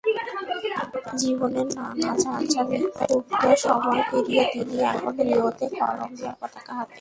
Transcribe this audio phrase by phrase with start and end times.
[1.21, 6.89] জীবনের নানা ঝঞ্ঝাবিক্ষুব্ধ সময় পেরিয়ে তিনি এখন রিওতে, কলম্বিয়ার পতাকা হাতে।